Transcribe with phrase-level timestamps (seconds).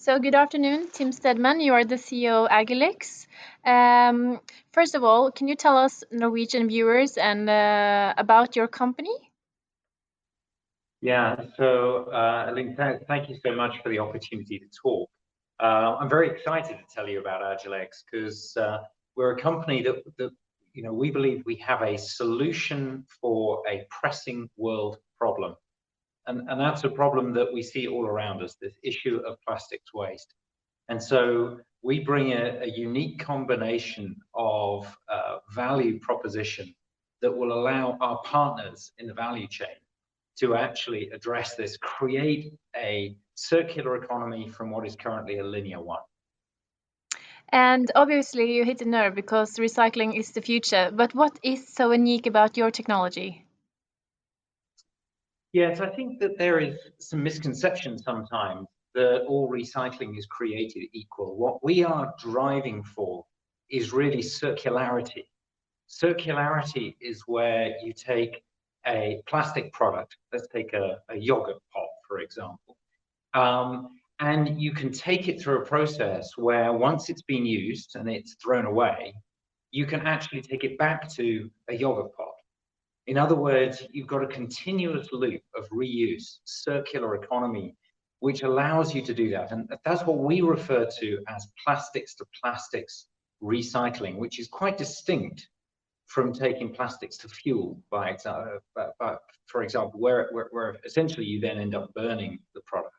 [0.00, 1.58] So, good afternoon, Tim Stedman.
[1.60, 3.26] You are the CEO of Agilyx.
[3.66, 4.40] Um,
[4.70, 9.16] first of all, can you tell us, Norwegian viewers, and uh, about your company?
[11.00, 12.54] Yeah, so uh,
[13.08, 15.10] thank you so much for the opportunity to talk.
[15.58, 18.56] Uh, I'm very excited to tell you about Agilyx because
[19.16, 20.30] we're a company that, that,
[20.74, 25.56] you know, we believe we have a solution for a pressing world problem.
[26.28, 29.92] And, and that's a problem that we see all around us, this issue of plastics
[29.94, 30.34] waste.
[30.90, 36.74] And so we bring a, a unique combination of uh, value proposition
[37.22, 39.78] that will allow our partners in the value chain
[40.40, 46.02] to actually address this, create a circular economy from what is currently a linear one.
[47.50, 50.90] And obviously, you hit a nerve because recycling is the future.
[50.92, 53.47] But what is so unique about your technology?
[55.58, 61.36] Yes, I think that there is some misconception sometimes that all recycling is created equal.
[61.36, 63.26] What we are driving for
[63.68, 65.24] is really circularity.
[65.88, 68.44] Circularity is where you take
[68.86, 72.76] a plastic product, let's take a, a yogurt pot, for example,
[73.34, 73.88] um,
[74.20, 78.36] and you can take it through a process where once it's been used and it's
[78.40, 79.12] thrown away,
[79.72, 82.37] you can actually take it back to a yogurt pot
[83.08, 87.74] in other words, you've got a continuous loop of reuse, circular economy,
[88.20, 89.50] which allows you to do that.
[89.50, 93.06] And that's what we refer to as plastics to plastics
[93.42, 95.48] recycling, which is quite distinct
[96.06, 99.16] from taking plastics to fuel, by, uh,
[99.46, 102.94] for example, where, where, where, essentially you then end up burning the product.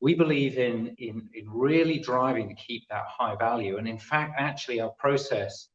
[0.00, 3.78] We believe in, in, in really driving to keep that high value.
[3.78, 5.70] And in fact, actually, our process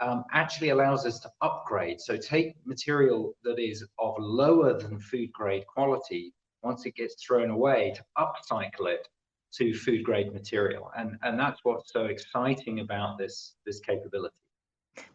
[0.00, 2.00] um, actually allows us to upgrade.
[2.00, 7.50] So take material that is of lower than food grade quality, once it gets thrown
[7.50, 9.08] away, to upcycle it
[9.52, 10.90] to food grade material.
[10.96, 14.34] And, and that's what's so exciting about this, this capability.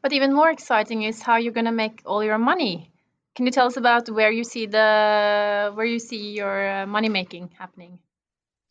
[0.01, 2.91] But even more exciting is how you're going to make all your money.
[3.35, 7.09] Can you tell us about where you see the where you see your uh, money
[7.09, 8.00] making happening?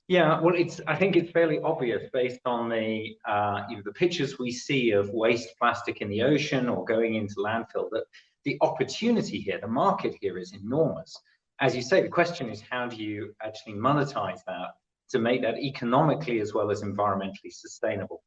[0.08, 0.82] Yeah, well, it's.
[0.86, 4.90] I think it's fairly obvious based on the uh, you know the pictures we see
[4.90, 8.04] of waste plastic in the ocean or going into landfill that
[8.44, 11.16] the opportunity here, the market here, is enormous.
[11.60, 14.74] As you say, the question is how do you actually monetize that
[15.08, 18.22] to make that economically as well as environmentally sustainable?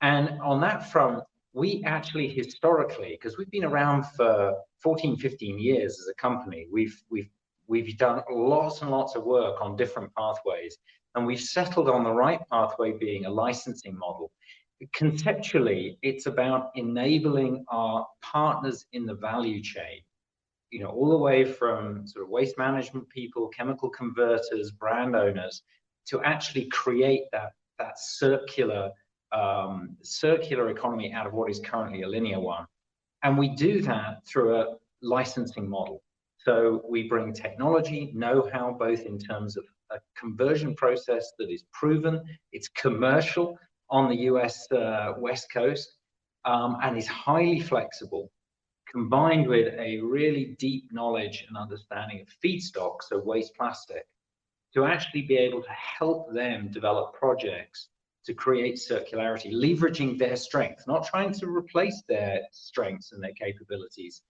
[0.00, 6.00] And on that front, we actually historically, because we've been around for 14, 15 years
[6.00, 7.28] as a company, we've we've
[7.66, 10.78] we've done lots and lots of work on different pathways
[11.14, 14.32] and we've settled on the right pathway being a licensing model.
[14.94, 20.00] Conceptually, it's about enabling our partners in the value chain,
[20.70, 25.62] you know, all the way from sort of waste management people, chemical converters, brand owners,
[26.06, 28.90] to actually create that that circular
[29.32, 32.66] um, circular economy out of what is currently a linear one.
[33.22, 36.02] And we do that through a licensing model.
[36.38, 39.64] So we bring technology, know-how, both in terms of
[39.94, 42.22] a conversion process that is proven,
[42.52, 43.58] it's commercial
[43.90, 45.96] on the US uh, West Coast,
[46.44, 48.30] um, and is highly flexible,
[48.90, 54.04] combined with a really deep knowledge and understanding of feedstock, so waste plastic,
[54.74, 57.88] to actually be able to help them develop projects
[58.24, 64.22] to create circularity, leveraging their strength, not trying to replace their strengths and their capabilities,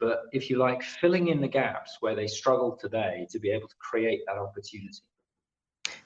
[0.00, 3.68] but if you like, filling in the gaps where they struggle today to be able
[3.68, 5.02] to create that opportunity.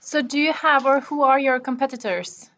[0.00, 2.50] So, do you have or who are your competitors?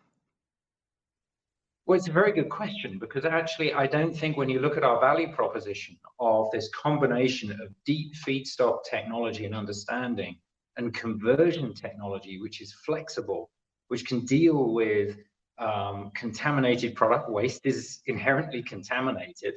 [1.87, 4.85] Well, it's a very good question because actually, I don't think when you look at
[4.85, 10.39] our value proposition of this combination of deep feedstock technology and understanding
[10.79, 13.51] and conversion technology, which is flexible,
[13.89, 15.19] which can deal with
[15.59, 19.55] um, contaminated product waste is inherently contaminated,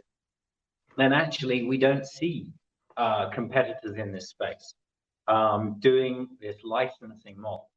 [0.98, 2.52] then actually we don't see
[2.98, 4.74] uh, competitors in this space
[5.28, 7.70] um, doing this licensing model.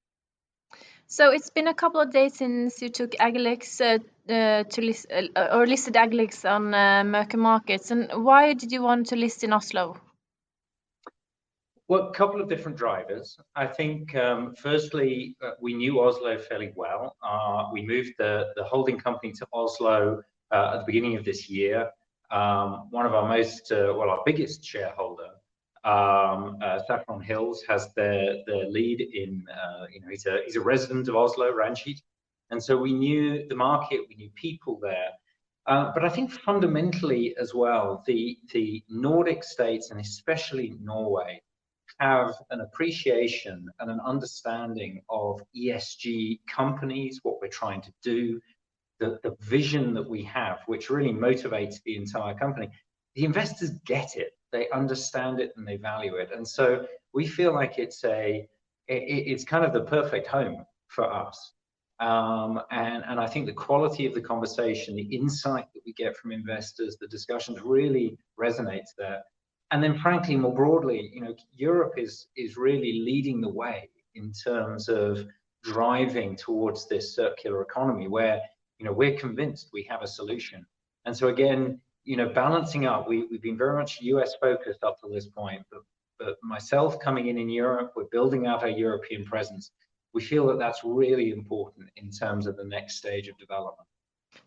[1.07, 5.07] So it's been a couple of days since you took Agilyx uh, uh, to list
[5.11, 9.43] uh, or listed Agilyx on uh, Merkur Markets, and why did you want to list
[9.43, 9.97] in Oslo?
[11.89, 13.37] Well, a couple of different drivers.
[13.57, 17.17] I think, um, firstly, uh, we knew Oslo fairly well.
[17.21, 20.23] Uh, we moved the, the holding company to Oslo
[20.53, 21.91] uh, at the beginning of this year.
[22.31, 25.31] Um, one of our most, uh, well, our biggest shareholder,
[25.85, 30.57] um, uh, Saffron Hills, has their the lead in, uh, you know, he's a, he's
[30.57, 32.01] a resident of Oslo, Ranjit.
[32.51, 35.11] And so we knew the market, we knew people there.
[35.67, 41.41] but I think fundamentally as well, the, the Nordic states and especially Norway
[41.99, 48.41] have an appreciation and an understanding of ESG companies, what we're trying to do,
[49.01, 52.71] the, the vision that we have, which really motivates the entire company.
[53.17, 56.31] The investors get it, they understand it, and they value it.
[56.35, 58.49] And so we feel like it's a
[58.87, 61.53] it, it's kind of the perfect home for us.
[61.99, 66.17] Um, and, and I think the quality of the conversation, the insight that we get
[66.17, 69.23] from investors, the discussions really resonates there
[69.71, 74.33] and then frankly more broadly you know europe is is really leading the way in
[74.33, 75.27] terms of
[75.63, 78.41] driving towards this circular economy where
[78.81, 80.67] you know we're convinced we have a solution.
[81.05, 84.99] And so again you know balancing up we, we've been very much us focused up
[85.01, 85.83] to this point but
[86.19, 89.71] but myself coming in in europe we're building out our european presence.
[90.15, 93.87] We feel that that's really important in terms of the next stage of development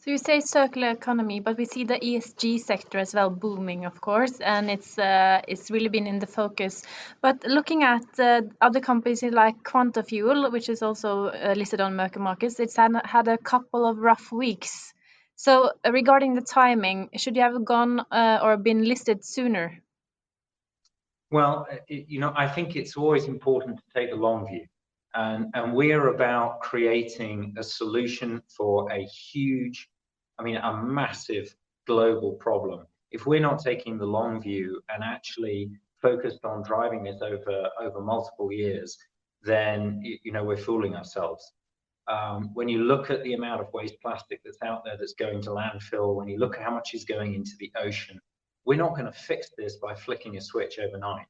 [0.04, 4.02] so you say circular economy, but we see the ESG sector as well booming, of
[4.02, 6.84] course, and it's uh, it's really been in the focus.
[7.22, 12.20] But looking at uh, other companies like Quantafuel, which is also uh, listed on Merkur
[12.20, 14.94] Markets, it's had, had a couple of rough weeks.
[15.36, 19.82] So uh, regarding the timing, should you have gone uh, or been listed sooner?
[21.32, 24.68] Well, uh, you know, I think it's always important to take a long view.
[25.16, 29.90] And, and we're about creating a solution for a huge
[30.40, 31.56] I mean, a massive
[31.86, 32.86] global problem.
[33.12, 35.72] If we're not taking the long view and actually
[36.02, 38.98] focused on driving this over over multiple years,
[39.44, 41.54] then you know we're fooling ourselves.
[42.08, 45.42] Um, when you look at the amount of waste plastic that's out there that's going
[45.44, 48.20] to landfill, when you look at how much is going into the ocean,
[48.66, 51.28] we're not going to fix this by flicking a switch overnight.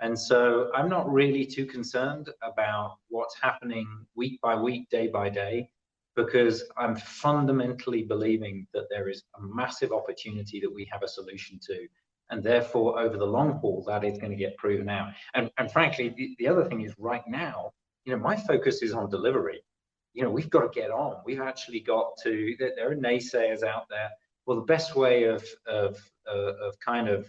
[0.00, 5.28] And so I'm not really too concerned about what's happening week by week, day by
[5.28, 5.70] day
[6.16, 11.58] because I'm fundamentally believing that there is a massive opportunity that we have a solution
[11.66, 11.86] to.
[12.30, 15.12] And therefore, over the long haul, that is going to get proven out.
[15.34, 17.72] And, and frankly, the, the other thing is right now,
[18.04, 19.60] you know, my focus is on delivery.
[20.14, 21.16] You know, we've got to get on.
[21.24, 24.08] We've actually got to, there are naysayers out there.
[24.46, 25.98] Well, the best way of, of,
[26.30, 27.28] uh, of kind of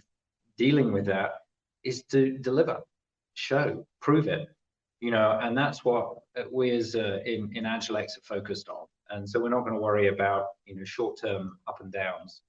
[0.56, 1.32] dealing with that
[1.86, 2.80] is to deliver,
[3.34, 4.48] show, prove it
[5.00, 6.18] you know, and that's what
[6.50, 8.86] we as uh, in in Agilyx are focused on.
[9.10, 12.40] And so we're not going to worry about you know short term up and downs.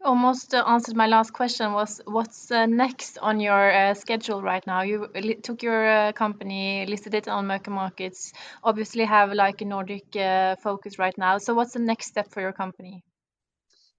[0.00, 1.72] You almost uh, answered my last question.
[1.72, 4.82] Was what's uh, next on your uh, schedule right now?
[4.82, 5.08] You
[5.42, 8.32] took your uh, company, listed it on Merkur Markets.
[8.64, 11.38] Obviously, have like a Nordic uh, focus right now.
[11.38, 13.04] So what's the next step for your company?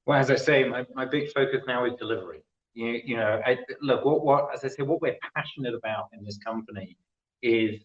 [0.05, 2.41] Well, as I say, my, my big focus now is delivery.
[2.77, 6.23] You, you know, I, look, what, what, as I say, what we're passionate about in
[6.23, 6.95] this company
[7.41, 7.81] is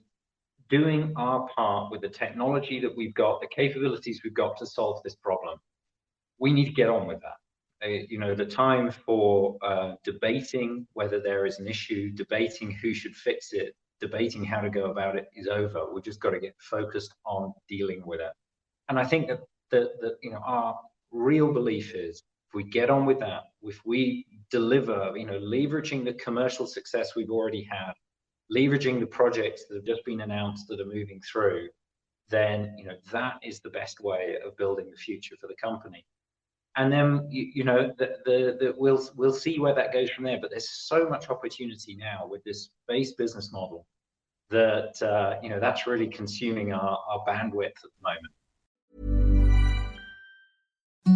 [0.68, 5.02] doing our part with the technology that we've got, the capabilities we've got to solve
[5.02, 5.58] this problem.
[6.38, 7.38] We need to get on with that.
[7.82, 12.92] Uh, you know, the time for uh, debating whether there is an issue, debating who
[12.92, 15.90] should fix it, debating how to go about it is over.
[15.90, 18.32] We've just got to get focused on dealing with it.
[18.90, 20.78] And I think that the, the you know our
[21.12, 22.22] real belief is
[22.52, 27.16] if we get on with that, if we deliver, you know, leveraging the commercial success
[27.16, 27.92] we've already had,
[28.54, 31.68] leveraging the projects that have just been announced that are moving through,
[32.28, 36.04] then you know that is the best way of building the future for the company.
[36.76, 40.24] And then you, you know the, the, the, we'll we'll see where that goes from
[40.24, 40.38] there.
[40.38, 43.86] But there's so much opportunity now with this base business model
[44.50, 48.34] that uh, you know that's really consuming our, our bandwidth at the moment.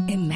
[0.08, 0.35] Imagine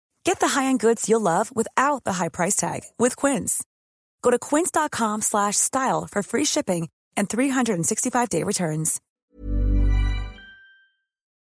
[0.23, 3.63] Get the high-end goods you'll love without the high price tag with Quince.
[4.21, 8.99] Go to quince.com slash style for free shipping and 365-day returns.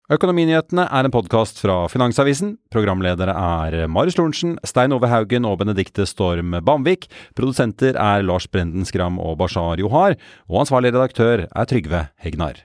[0.05, 2.51] Økonominyhetene er en podkast fra Finansavisen.
[2.69, 7.07] Programledere er Marius Lorentzen, Stein Ove Haugen og Benedikte Storm Bamvik.
[7.33, 10.13] Produsenter er Lars Brenden Skram og Bashar Johar.
[10.45, 12.61] Og ansvarlig redaktør er Trygve Hegnar.